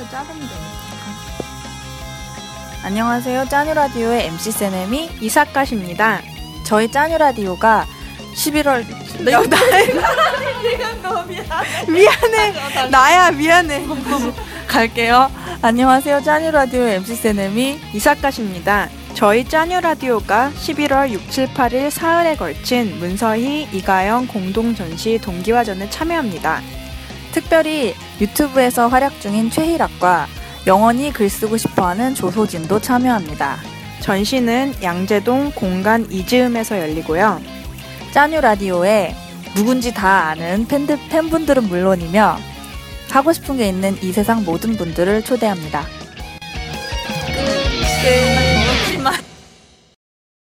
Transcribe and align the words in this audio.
해서 0.00 0.10
자르면 0.10 0.48
안녕하세요. 2.82 3.46
짜뉴라디오의 3.48 4.26
MC 4.28 4.52
세네미 4.52 5.10
이사카십니다. 5.20 6.22
저희 6.64 6.90
짜뉴라디오가 6.90 7.86
11월 8.34 8.86
내가 9.22 9.42
나야 9.46 9.84
미안해. 11.86 12.88
나야 12.90 13.30
미안해. 13.30 13.86
갈게요. 14.66 15.30
안녕하세요. 15.60 16.22
짜뉴라디오 16.22 16.80
MC 16.80 17.16
세네미 17.16 17.80
이사카십니다. 17.92 18.88
저희 19.12 19.44
짜뉴라디오가 19.44 20.52
11월 20.56 21.10
6, 21.10 21.30
7, 21.30 21.48
8일 21.48 21.90
사흘에 21.90 22.36
걸친 22.36 22.98
문서희, 22.98 23.68
이가영 23.72 24.28
공동전시 24.28 25.18
동기화전에 25.18 25.90
참여합니다. 25.90 26.79
특별히 27.32 27.94
유튜브에서 28.20 28.88
활약 28.88 29.20
중인 29.20 29.50
최희락과 29.50 30.26
영원히 30.66 31.12
글 31.12 31.28
쓰고 31.28 31.56
싶어하는 31.56 32.14
조소진도 32.14 32.80
참여합니다. 32.80 33.58
전시는 34.00 34.74
양재동 34.82 35.52
공간 35.54 36.10
이즈음에서 36.10 36.78
열리고요. 36.78 37.40
짜뉴 38.12 38.40
라디오에 38.40 39.14
누군지 39.54 39.92
다 39.92 40.28
아는 40.28 40.66
팬들, 40.66 40.98
팬분들은 41.08 41.64
물론이며 41.64 42.36
하고 43.10 43.32
싶은 43.32 43.56
게 43.56 43.68
있는 43.68 43.96
이 44.02 44.12
세상 44.12 44.44
모든 44.44 44.76
분들을 44.76 45.22
초대합니다. 45.22 45.84